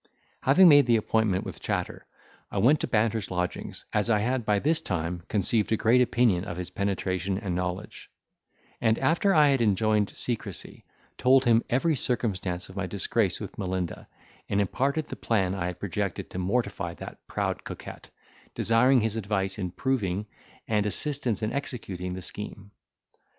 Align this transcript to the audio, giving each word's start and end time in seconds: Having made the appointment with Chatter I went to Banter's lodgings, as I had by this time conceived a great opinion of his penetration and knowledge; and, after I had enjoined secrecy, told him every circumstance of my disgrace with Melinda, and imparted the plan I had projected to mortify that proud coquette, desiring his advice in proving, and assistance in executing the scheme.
Having 0.41 0.67
made 0.67 0.87
the 0.87 0.95
appointment 0.95 1.43
with 1.43 1.59
Chatter 1.59 2.07
I 2.49 2.57
went 2.57 2.79
to 2.79 2.87
Banter's 2.87 3.29
lodgings, 3.29 3.85
as 3.93 4.09
I 4.09 4.17
had 4.17 4.47
by 4.47 4.57
this 4.57 4.81
time 4.81 5.21
conceived 5.27 5.71
a 5.71 5.77
great 5.77 6.01
opinion 6.01 6.43
of 6.43 6.57
his 6.57 6.71
penetration 6.71 7.37
and 7.37 7.53
knowledge; 7.53 8.09
and, 8.81 8.97
after 8.97 9.35
I 9.35 9.49
had 9.49 9.61
enjoined 9.61 10.09
secrecy, 10.09 10.85
told 11.19 11.45
him 11.45 11.61
every 11.69 11.95
circumstance 11.95 12.67
of 12.67 12.75
my 12.75 12.87
disgrace 12.87 13.39
with 13.39 13.59
Melinda, 13.59 14.07
and 14.49 14.59
imparted 14.59 15.07
the 15.09 15.15
plan 15.15 15.53
I 15.53 15.67
had 15.67 15.79
projected 15.79 16.31
to 16.31 16.39
mortify 16.39 16.95
that 16.95 17.19
proud 17.27 17.63
coquette, 17.63 18.09
desiring 18.55 19.01
his 19.01 19.17
advice 19.17 19.59
in 19.59 19.69
proving, 19.69 20.25
and 20.67 20.87
assistance 20.87 21.43
in 21.43 21.53
executing 21.53 22.13
the 22.15 22.23
scheme. 22.23 22.71